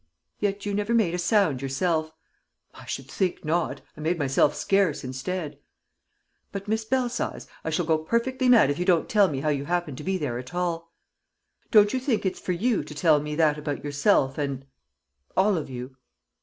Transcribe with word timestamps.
"Yet 0.39 0.65
you 0.65 0.73
never 0.73 0.95
made 0.95 1.13
a 1.13 1.19
sound 1.19 1.61
yourself." 1.61 2.11
"I 2.73 2.85
should 2.87 3.07
think 3.07 3.45
not! 3.45 3.81
I 3.95 4.01
made 4.01 4.17
myself 4.17 4.55
scarce 4.55 5.03
instead." 5.03 5.59
"But, 6.51 6.67
Miss 6.67 6.83
Belsize, 6.83 7.45
I 7.63 7.69
shall 7.69 7.85
go 7.85 7.99
perfectly 7.99 8.49
mad 8.49 8.71
if 8.71 8.79
you 8.79 8.85
don't 8.85 9.07
tell 9.07 9.27
me 9.27 9.41
how 9.41 9.49
you 9.49 9.65
happened 9.65 9.99
to 9.99 10.03
be 10.03 10.17
there 10.17 10.39
at 10.39 10.55
all!" 10.55 10.91
"Don't 11.69 11.93
you 11.93 11.99
think 11.99 12.25
it's 12.25 12.39
for 12.39 12.53
you 12.53 12.83
to 12.83 12.95
tell 12.95 13.19
me 13.19 13.35
that 13.35 13.59
about 13.59 13.83
yourself 13.83 14.39
and 14.39 14.65
all 15.37 15.55
of 15.55 15.69
you?" 15.69 15.95